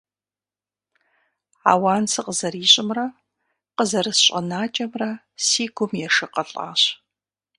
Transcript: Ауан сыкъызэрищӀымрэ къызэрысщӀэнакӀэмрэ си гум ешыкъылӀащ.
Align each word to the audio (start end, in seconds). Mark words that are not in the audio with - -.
Ауан 1.71 2.03
сыкъызэрищӀымрэ 2.11 3.05
къызэрысщӀэнакӀэмрэ 3.75 5.09
си 5.45 5.65
гум 5.75 5.91
ешыкъылӀащ. 6.07 6.81